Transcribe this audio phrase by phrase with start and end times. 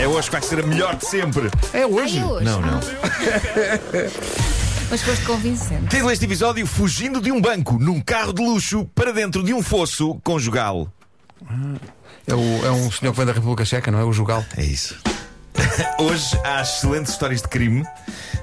[0.00, 1.50] É hoje que vai ser a melhor de sempre.
[1.72, 2.18] É hoje.
[2.18, 2.44] Ai, hoje.
[2.44, 2.80] Não, não.
[4.90, 5.86] Mas foste convincente.
[5.88, 9.62] Título deste episódio: Fugindo de um banco num carro de luxo para dentro de um
[9.62, 10.88] fosso conjugal.
[12.26, 14.04] É, o- é um senhor que vem da República Checa, não é?
[14.04, 14.44] O Jugal.
[14.56, 14.96] É isso.
[15.98, 17.84] Hoje há excelentes histórias de crime.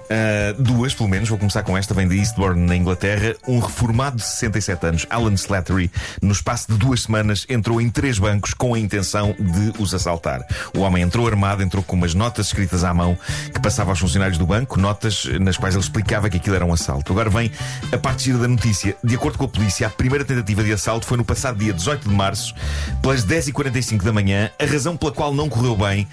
[0.07, 1.27] Uh, duas, pelo menos.
[1.29, 1.93] Vou começar com esta.
[1.93, 3.35] Vem de Eastbourne, na Inglaterra.
[3.47, 8.17] Um reformado de 67 anos, Alan Slattery, no espaço de duas semanas, entrou em três
[8.17, 10.45] bancos com a intenção de os assaltar.
[10.75, 13.17] O homem entrou armado, entrou com umas notas escritas à mão
[13.53, 16.73] que passava aos funcionários do banco, notas nas quais ele explicava que aquilo era um
[16.73, 17.11] assalto.
[17.11, 17.51] Agora vem
[17.91, 18.95] a parte gira da notícia.
[19.03, 22.07] De acordo com a polícia, a primeira tentativa de assalto foi no passado dia 18
[22.07, 22.53] de março,
[23.01, 24.49] pelas 10h45 da manhã.
[24.59, 26.07] A razão pela qual não correu bem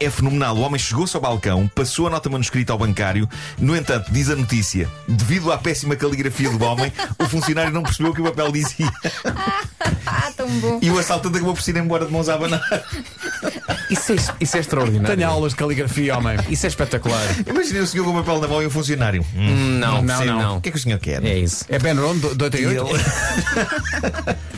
[0.00, 0.56] é fenomenal.
[0.56, 3.28] O homem chegou-se ao balcão, passou a nota manuscrita ao bancário.
[3.58, 8.12] No entanto, diz a notícia, devido à péssima caligrafia do homem, o funcionário não percebeu
[8.12, 8.90] o que o papel dizia.
[10.06, 10.78] Ah, tão bom.
[10.82, 12.62] E o assaltante acabou por se ir embora de mãos a abanar.
[13.90, 15.16] Isso é, isso é extraordinário.
[15.16, 16.36] Tenho aulas de caligrafia, homem.
[16.48, 17.20] Isso é espetacular.
[17.46, 19.24] Imaginem o senhor com o papel na mão e o funcionário.
[19.34, 20.38] Hum, Não, Não, não.
[20.38, 20.56] não.
[20.58, 21.24] o que é que o senhor quer?
[21.24, 21.64] É isso.
[21.68, 22.86] É Ben Ron, do, do E 88?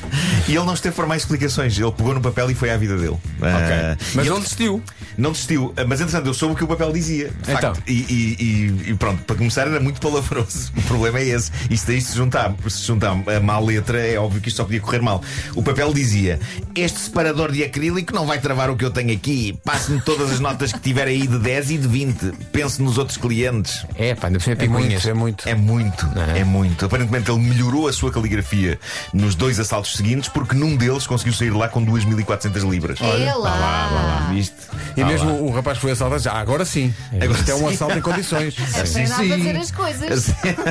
[0.49, 0.53] ele...
[0.53, 1.79] e ele não esteve por mais explicações.
[1.79, 3.17] Ele pegou no papel e foi à vida dele.
[3.43, 4.83] Ah, Mas e não ele desistiu.
[5.17, 5.73] não desistiu.
[5.77, 7.31] Ah, Mas entretanto, eu soube o que o papel dizia.
[7.43, 7.75] Então.
[7.75, 7.83] facto.
[7.87, 10.73] E, e- e- pronto, para começar, era muito palavroso.
[10.79, 11.51] O problema é esse.
[11.71, 14.81] Isto daí se juntar, se juntar a má letra, é óbvio que isto só podia
[14.81, 15.23] correr mal.
[15.55, 16.41] O papel dizia:
[16.75, 19.59] Este separador de acrílico não vai travar o que eu tenho aqui.
[19.65, 22.33] Passe-me todas as notas que tiver aí de 10 e de 20.
[22.53, 23.85] Pense nos outros clientes.
[23.97, 25.49] É, pá, ainda por cima é É muito, é muito.
[25.49, 26.39] É muito, é?
[26.41, 26.85] é muito.
[26.87, 28.79] Aparentemente ele melhorou a sua caligrafia
[29.13, 32.99] nos dois assaltos seguintes, porque num deles conseguiu sair lá com 2.400 libras.
[33.01, 34.29] É lá.
[34.33, 34.55] Viste?
[34.97, 36.95] E mesmo o rapaz que foi assaltado, já, agora sim.
[37.13, 37.75] Agora Isto é um sim.
[37.75, 38.55] assalto em condições.
[38.75, 40.27] Aprenda a fazer as coisas.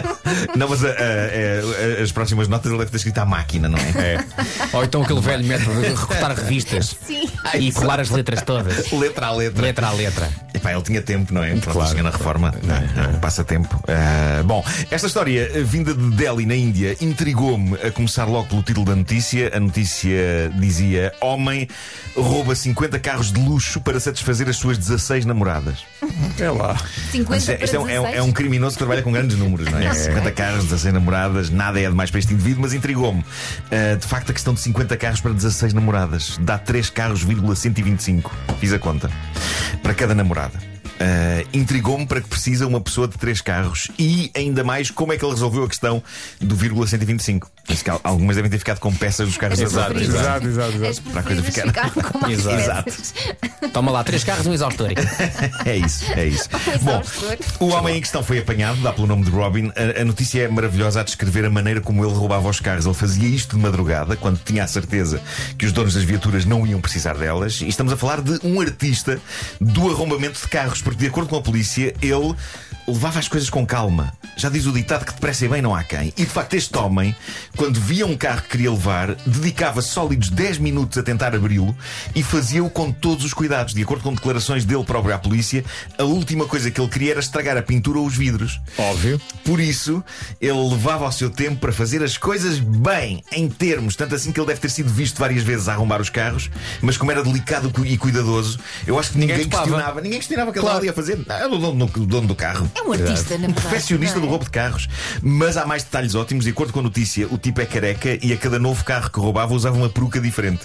[0.55, 3.77] Não, mas a- a- a- as próximas notas ele deve ter escrito à máquina, não
[3.77, 4.23] é?
[4.73, 7.29] Ou então aquele velho método de recortar revistas Sim.
[7.59, 8.89] e colar as letras todas.
[8.91, 9.61] Letra a letra.
[9.61, 10.29] Letra a letra.
[10.53, 11.49] Epá, ele tinha tempo, não é?
[11.51, 11.89] Pronto, Claro.
[11.89, 13.07] chega na reforma, não é?
[13.09, 13.81] Um passatempo.
[13.88, 18.63] Ah, bom, esta história eh, vinda de Delhi, na Índia, intrigou-me a começar logo pelo
[18.63, 19.51] título da notícia.
[19.57, 21.68] A notícia dizia: Homem
[22.16, 25.79] rouba 50 carros de luxo para satisfazer as suas 16 namoradas.
[26.40, 26.78] É lá.
[27.12, 28.16] 50 Mas para isto é, um- é um, 16.
[28.16, 29.91] é um criminoso que trabalha com grandes números, não é?
[29.94, 33.25] 50 carros, 16 namoradas, nada é demais para este indivíduo, mas intrigou-me.
[33.72, 37.56] Ah, de facto, a questão de 50 carros para 16 namoradas dá 3 carros, vírgula
[37.56, 38.31] 125.
[38.59, 39.09] Fiz a conta.
[39.81, 40.59] Para cada namorada.
[41.00, 45.18] Ah, intrigou-me para que precisa uma pessoa de 3 carros e ainda mais como é
[45.18, 46.03] que ele resolveu a questão
[46.39, 47.50] do vírgula 125.
[47.67, 50.07] Penso que al- algumas devem ter ficado com peças dos carros As das outras.
[50.07, 50.22] preferidas.
[50.22, 50.85] Exato, exato, exato.
[50.89, 52.94] As Para a coisa ficar- com mais Exato.
[53.73, 54.89] Toma lá, três carros e um exaustor.
[55.66, 56.47] É isso, é isso.
[56.81, 57.01] Bom,
[57.59, 59.72] o homem em questão foi apanhado, dá pelo nome de Robin.
[59.75, 62.85] A, a notícia é maravilhosa a descrever a maneira como ele roubava os carros.
[62.85, 65.22] Ele fazia isto de madrugada, quando tinha a certeza
[65.57, 67.59] que os donos das viaturas não iam precisar delas.
[67.61, 69.19] E estamos a falar de um artista
[69.59, 72.33] do arrombamento de carros, porque, de acordo com a polícia, ele
[72.88, 74.14] levava as coisas com calma.
[74.38, 76.14] Já diz o ditado que depressa e bem não há quem.
[76.16, 77.16] E de facto, este homem,
[77.56, 81.75] quando via um carro que queria levar, dedicava sólidos 10 minutos a tentar abri-lo
[82.16, 83.74] e fazia-o com todos os cuidados.
[83.74, 85.66] De acordo com declarações dele próprio à polícia,
[85.98, 88.59] a última coisa que ele queria era estragar a pintura ou os vidros.
[88.78, 89.19] Óbvio.
[89.44, 90.04] Por isso,
[90.40, 93.96] ele levava o seu tempo para fazer as coisas bem, em termos.
[93.96, 96.50] Tanto assim que ele deve ter sido visto várias vezes a arrombar os carros,
[96.81, 100.00] mas como era delicado e cuidadoso, eu acho que ninguém, Ninguém questionava.
[100.02, 100.78] Ninguém questionava o que Claro.
[100.78, 101.18] ele ali ia fazer.
[101.50, 102.69] Dono, o dono do carro.
[102.77, 103.61] É um artista, na Um verdade.
[103.61, 104.29] perfeccionista não do é?
[104.29, 104.88] roubo de carros.
[105.21, 106.45] Mas há mais detalhes ótimos.
[106.45, 109.19] De acordo com a notícia, o tipo é careca e a cada novo carro que
[109.19, 110.61] roubava usava uma peruca diferente.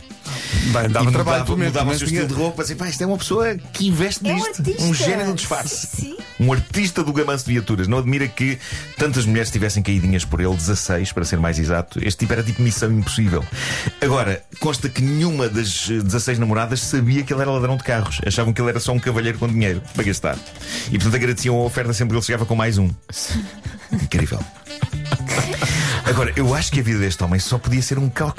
[0.72, 2.62] Bem, e dava trabalho, mudava, mudava o seu tinha- estilo de roupa.
[2.62, 4.58] Assim, pá, isto é uma pessoa que investe É um nisto.
[4.60, 4.82] artista.
[4.84, 5.86] um gênio do disfarce.
[5.86, 6.16] Sim.
[6.40, 7.86] Um artista do gamanço de viaturas.
[7.88, 8.58] Não admira que
[8.96, 11.98] tantas mulheres tivessem caidinhas por ele, 16 para ser mais exato.
[12.02, 13.44] Este tipo era tipo missão impossível.
[14.00, 18.20] Agora, consta que nenhuma das eh, 16 namoradas sabia que ele era ladrão de carros.
[18.26, 20.36] Achavam que ele era só um cavalheiro com dinheiro para gastar.
[20.88, 22.90] E portanto agradeciam a oferta sempre que ele chegava com mais um.
[23.92, 24.40] Incrível.
[26.12, 28.34] Agora, eu acho que a vida deste homem só podia ser um caos.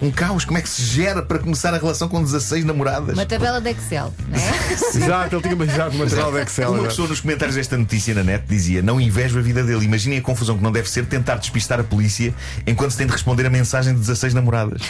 [0.00, 0.46] Um caos.
[0.46, 3.14] Como é que se gera para começar a relação com 16 namoradas?
[3.14, 4.72] Uma tabela de Excel, não é?
[4.98, 6.68] Exato, ele tinha exato, material de Excel.
[6.68, 6.88] Uma exato.
[6.88, 9.84] pessoa nos comentários desta notícia na net dizia: Não invejo a vida dele.
[9.84, 12.34] Imaginem a confusão que não deve ser tentar despistar a polícia
[12.66, 14.80] enquanto se tem de responder a mensagem de 16 namoradas.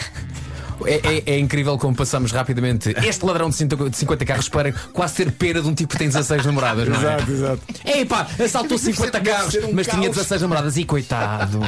[0.85, 4.71] É, é- é incrível como passamos rapidamente este ladrão de 50 de 50 carros para
[4.93, 6.99] quase ser pena de um tipo que tem 16 namoradas, não é?
[6.99, 7.61] Exato, exato.
[7.85, 10.15] Ei pá, assaltou 50 deve carros, um mas tinha caos.
[10.15, 11.59] 16 namoradas e coitado.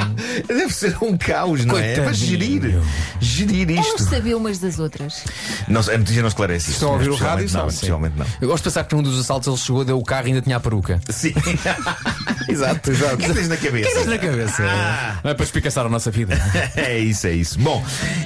[0.48, 1.92] Deve ser um caos, não é?
[1.92, 2.28] É para Coitadinho.
[2.62, 2.81] gerir.
[3.19, 4.04] Gerir Elas isto.
[4.10, 5.24] sabiam umas das outras.
[5.68, 6.74] Não, a notícia não esclarece isso.
[6.78, 8.25] Estão a ouvir o rádio, não, não.
[8.40, 10.42] Eu gosto de pensar que num dos assaltos ele chegou, deu o carro e ainda
[10.42, 11.00] tinha a peruca.
[11.10, 11.34] Sim.
[12.51, 13.15] Exato, exato.
[13.15, 13.89] O que é que tens na cabeça?
[13.89, 14.63] Tens na cabeça.
[14.63, 15.19] Ah.
[15.24, 16.39] Não é para espicaçar a nossa vida.
[16.75, 17.59] É isso, é isso.
[17.59, 17.83] Bom,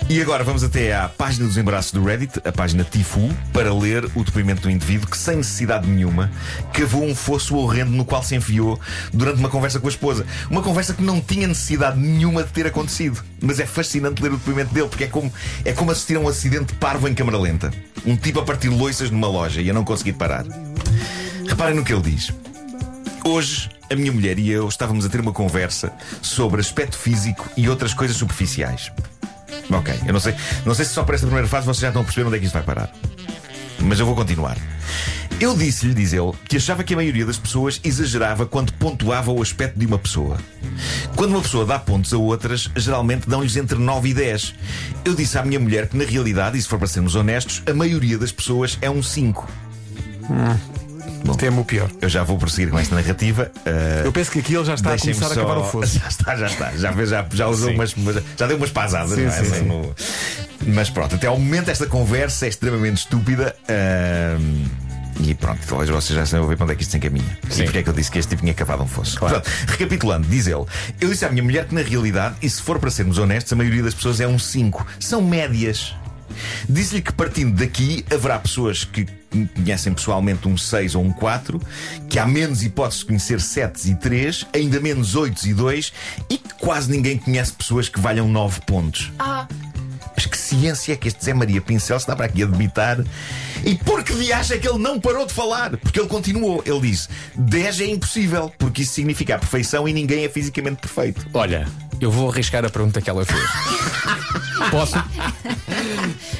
[0.09, 4.05] e agora vamos até à página dos embaraços do Reddit, a página Tifu, para ler
[4.15, 6.31] o depoimento do indivíduo que, sem necessidade nenhuma,
[6.73, 8.79] cavou um fosso horrendo no qual se enfiou
[9.13, 10.25] durante uma conversa com a esposa.
[10.49, 13.23] Uma conversa que não tinha necessidade nenhuma de ter acontecido.
[13.41, 15.31] Mas é fascinante ler o depoimento dele, porque é como,
[15.63, 17.71] é como assistir a um acidente parvo em câmara lenta.
[18.05, 20.45] Um tipo a partir loiças numa loja e a não conseguir parar.
[21.47, 22.31] Reparem no que ele diz.
[23.27, 25.91] Hoje, a minha mulher e eu estávamos a ter uma conversa
[26.21, 28.91] sobre aspecto físico e outras coisas superficiais.
[29.71, 32.03] Ok, eu não sei, não sei se só para esta primeira fase vocês já estão
[32.03, 32.91] a perceber onde é que isto vai parar.
[33.79, 34.55] Mas eu vou continuar.
[35.39, 39.41] Eu disse-lhe, diz ele, que achava que a maioria das pessoas exagerava quando pontuava o
[39.41, 40.37] aspecto de uma pessoa.
[41.15, 44.53] Quando uma pessoa dá pontos a outras, geralmente dão-lhes entre 9 e 10.
[45.03, 47.73] Eu disse à minha mulher que, na realidade, e se for para sermos honestos, a
[47.73, 49.49] maioria das pessoas é um 5.
[51.33, 51.89] Temo o pior.
[52.01, 53.51] Eu já vou prosseguir com esta narrativa.
[53.65, 55.97] Uh, Eu penso que aqui ele já está a começar só- a acabar o fosso.
[55.99, 56.71] Já está, já está.
[56.77, 57.75] Já, já, já usou Sim.
[57.75, 57.95] umas,
[58.37, 59.43] Já deu umas pasadas, Sim, não é?
[59.43, 59.95] sim, Assim, no-
[60.73, 63.55] Mas pronto, até ao momento esta conversa é extremamente estúpida.
[63.67, 64.65] ahm,
[65.21, 67.37] E pronto, talvez vocês já a ver para onde é que isto se encaminha.
[67.49, 67.63] E Sim.
[67.63, 69.17] porque é que eu disse que este tipo tinha cavado um fosso.
[69.17, 69.35] Claro.
[69.41, 70.65] Portanto, recapitulando, diz ele:
[70.99, 73.55] Eu disse à minha mulher que na realidade, e se for para sermos honestos, a
[73.55, 74.85] maioria das pessoas é um 5.
[74.99, 75.95] São médias.
[76.67, 79.05] Disse-lhe que partindo daqui haverá pessoas que
[79.55, 81.59] conhecem pessoalmente um 6 ou um 4,
[82.09, 85.93] que há menos hipóteses de conhecer 7 e 3, ainda menos 8 e 2,
[86.29, 89.11] e que quase ninguém conhece pessoas que valham 9 pontos.
[89.19, 89.47] Ah,
[90.15, 93.03] Mas que ciência é que este Zé Maria Pincel está para aqui a debitar?
[93.65, 95.75] E por que lhe acha que ele não parou de falar?
[95.77, 96.63] Porque ele continuou.
[96.65, 101.25] Ele disse: 10 é impossível, porque isso significa a perfeição e ninguém é fisicamente perfeito.
[101.33, 101.67] Olha,
[101.99, 103.41] eu vou arriscar a pergunta que ela fez.
[104.71, 104.95] Posso?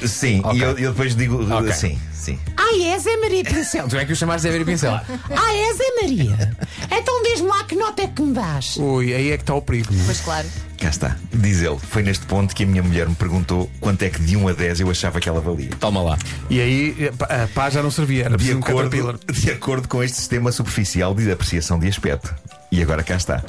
[0.06, 0.58] Sim, Ok.
[0.58, 1.72] e eu, eu depois digo: Ok.
[1.72, 2.38] sim, sim.
[2.56, 3.88] Ai, é Zé Maria Pincel.
[3.88, 4.92] Tu é que o chamaste Zé Vera Pincel.
[4.94, 6.56] Ah, é Zé Maria.
[6.90, 8.76] Então diz-me lá que nota é que me dás.
[8.78, 9.88] Ui, aí é que está o perigo.
[10.04, 10.46] pois claro.
[10.78, 11.16] Cá está.
[11.32, 14.36] Diz ele: Foi neste ponto que a minha mulher me perguntou quanto é que de
[14.36, 15.70] 1 a 10 eu achava que ela valia.
[15.78, 16.18] Toma lá.
[16.50, 19.14] E aí a pá já não servia, era De preciso um caterpillar.
[19.16, 22.34] acordo, de acordo com este sistema superficial de apreciação de aspecto.
[22.72, 23.42] E agora cá está.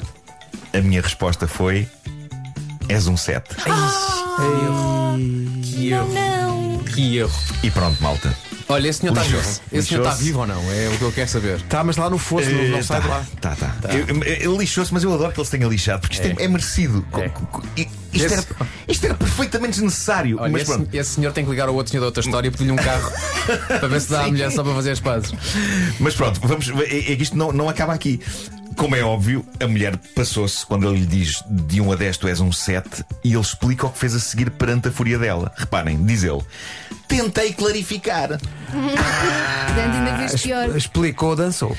[0.72, 1.88] A minha resposta foi:
[2.88, 3.54] És um 7.
[5.62, 6.08] Que erro.
[6.12, 6.78] Não.
[6.84, 7.32] Que erro.
[7.62, 8.34] E pronto, malta.
[8.70, 9.36] Olha, esse senhor está vivo.
[9.38, 9.60] Lixou-se.
[9.72, 10.24] Esse senhor está Lixou-se.
[10.24, 10.62] vivo ou não?
[10.70, 11.56] É o que eu quero saber.
[11.56, 13.26] Está, mas lá no fosso, não, não Eh, sai tá, de lá.
[13.40, 13.74] Tá, tá.
[13.94, 16.44] Eu- eu- Ele lixou-se, mas eu adoro que ele se tenha lixado, porque isto é,
[16.44, 17.02] é merecido.
[17.14, 17.28] É.
[17.30, 18.44] Co- co- i- Isto, Esse- era,
[18.88, 20.38] isto era perfeitamente desnecessário.
[20.40, 20.94] Olha, mas esse, pronto.
[20.94, 23.12] esse senhor tem que ligar ao outro senhor da outra história e pedir-lhe um carro
[23.68, 25.32] para ver se dá à mulher só para fazer as pazes.
[26.00, 26.70] Mas pronto, vamos.
[26.70, 28.18] É, é que isto não, não acaba aqui.
[28.78, 32.28] Como é óbvio, a mulher passou-se quando ele lhe diz de 1 a 10 tu
[32.28, 35.52] és um 7 e ele explica o que fez a seguir perante a fúria dela.
[35.56, 36.40] Reparem, diz ele:
[37.08, 38.38] Tentei clarificar.
[40.18, 40.76] Vez pior.
[40.76, 41.76] Explicou, dançou.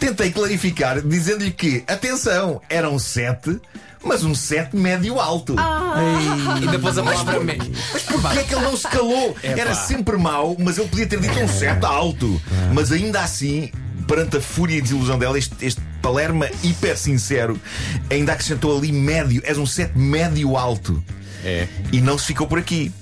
[0.00, 3.60] Tentei clarificar dizendo-lhe que, atenção, era um 7,
[4.04, 5.54] mas um 7 médio-alto.
[5.56, 7.58] Ainda pôs a palavra me...
[7.92, 9.36] Mas porquê é que ele não se calou?
[9.40, 12.42] Era sempre mau, mas ele podia ter dito um 7 alto.
[12.74, 13.70] Mas ainda assim,
[14.08, 17.60] perante a fúria e desilusão dela, este, este Palerma hiper sincero
[18.08, 19.42] ainda acrescentou ali médio.
[19.44, 21.02] És um 7 médio-alto.
[21.44, 21.66] É.
[21.92, 22.92] E não se ficou por aqui.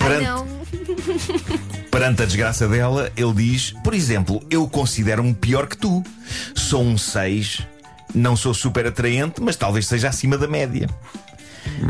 [0.00, 0.46] Ai, Perante, não.
[1.90, 6.02] perante a desgraça dela, ele diz: Por exemplo, eu considero-me pior que tu.
[6.54, 7.62] Sou um 6,
[8.14, 10.88] não sou super atraente, mas talvez seja acima da média.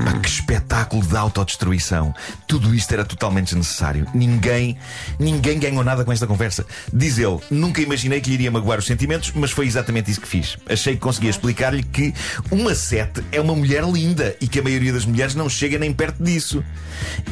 [0.05, 2.15] Pá, que espetáculo de autodestruição.
[2.47, 4.06] Tudo isto era totalmente desnecessário.
[4.15, 4.77] Ninguém,
[5.19, 6.67] ninguém ganhou nada com esta conversa.
[6.93, 10.29] Diz ele: Nunca imaginei que lhe iria magoar os sentimentos, mas foi exatamente isso que
[10.29, 10.56] fiz.
[10.69, 12.13] Achei que conseguia explicar-lhe que
[12.51, 15.93] uma sete é uma mulher linda e que a maioria das mulheres não chega nem
[15.93, 16.65] perto disso.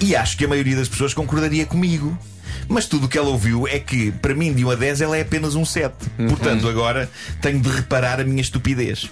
[0.00, 2.16] E acho que a maioria das pessoas concordaria comigo.
[2.68, 5.16] Mas tudo o que ela ouviu é que, para mim, de 1 a 10, ela
[5.16, 5.94] é apenas um 7.
[6.28, 9.10] Portanto, agora tenho de reparar a minha estupidez.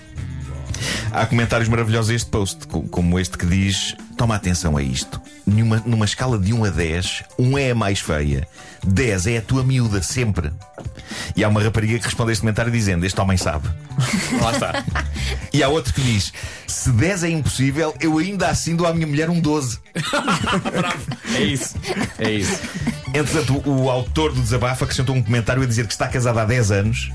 [1.13, 5.21] Há comentários maravilhosos a este post, co- como este que diz: Toma atenção a isto.
[5.47, 8.47] Numa, numa escala de 1 a 10, 1 é a mais feia,
[8.87, 10.51] 10 é a tua miúda, sempre.
[11.35, 13.69] E há uma rapariga que responde a este comentário dizendo: Este homem sabe.
[14.41, 14.85] Lá está.
[15.53, 16.33] E há outro que diz:
[16.67, 19.79] Se 10 é impossível, eu ainda assim dou à minha mulher um 12.
[21.35, 21.75] É isso.
[22.19, 22.59] É isso.
[23.15, 26.45] Entretanto, o, o autor do desabafo acrescentou um comentário a dizer que está casado há
[26.45, 27.11] 10 anos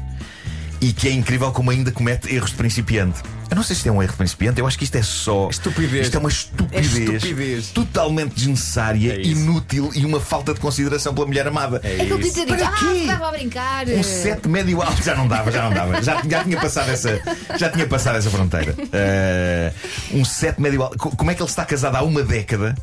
[0.79, 3.21] e que é incrível como ainda comete erros de principiante.
[3.49, 5.01] Eu não sei se isto é um erro de principiante, eu acho que isto é
[5.01, 5.49] só.
[5.49, 6.07] Estupidez.
[6.07, 6.95] Isto é uma estupidez.
[6.95, 7.67] É estupidez.
[7.69, 11.79] Totalmente desnecessária, É inútil e uma falta de consideração pela mulher amada.
[11.83, 12.85] É que ele podia ter ah, quê?
[13.01, 13.87] estava a brincar.
[13.87, 16.01] Um 7 médio alto já não dava, já não dava.
[16.03, 17.21] Já, já tinha passado essa,
[17.57, 18.75] já tinha passado essa fronteira.
[18.91, 19.71] Eh,
[20.11, 20.97] um 7 médio alto.
[20.97, 22.75] Co- Como é que ele está casado há uma década?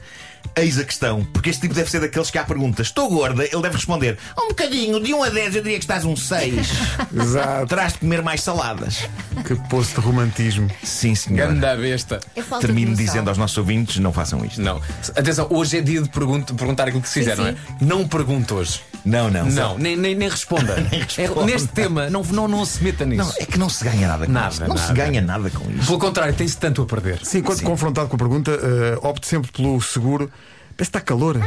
[0.56, 2.86] Eis a questão, porque este tipo deve ser daqueles que há perguntas.
[2.86, 6.04] Estou gorda, ele deve responder: Um bocadinho, de 1 a 10 eu diria que estás
[6.04, 6.68] um 6.
[7.12, 7.66] Exato.
[7.66, 9.08] Terás de comer mais saladas.
[9.44, 10.70] Que poço de romantismo.
[10.82, 11.48] Sim, senhor.
[11.48, 12.20] Ganda besta.
[12.36, 13.04] É falta Termino noção.
[13.04, 14.60] dizendo aos nossos ouvintes: não façam isto.
[14.60, 14.80] Não.
[15.16, 17.56] Atenção, hoje é dia de pergunta- perguntar aquilo que se Sim, não é?
[17.80, 18.80] Não pergunte hoje.
[19.04, 19.46] Não, não.
[19.46, 20.74] Não, nem, nem, nem responda.
[20.90, 21.42] responda.
[21.42, 23.22] É, neste tema, não, não, não se meta nisso.
[23.22, 24.66] Não, é que não se ganha nada com Nada, isto.
[24.66, 24.94] Não se nada.
[24.94, 25.86] ganha nada com isto.
[25.86, 27.20] Pelo contrário, tem-se tanto a perder.
[27.24, 30.30] Sim, quando confrontado com a pergunta, eh, opte sempre pelo seguro.
[30.76, 31.38] Parece que está calor.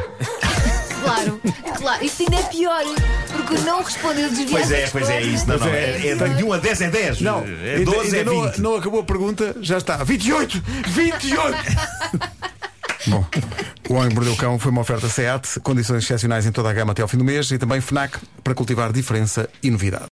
[1.08, 1.40] Claro,
[1.78, 2.04] claro.
[2.04, 2.84] Isto ainda é pior.
[3.32, 5.48] Porque não responder desviar Pois é, pois é isso.
[5.48, 7.22] Não, não, é, é de 1 a 10 é 10.
[7.22, 8.58] Não, é ainda- 12 é ainda não, 20.
[8.58, 10.04] não acabou a pergunta, já está.
[10.04, 10.62] 28!
[10.88, 11.58] 28!
[13.08, 13.26] Bom,
[13.90, 17.02] o Homem Mordeu Cão foi uma oferta SEAT, condições excepcionais em toda a gama até
[17.02, 20.06] ao fim do mês e também FNAC para cultivar diferença e novidade.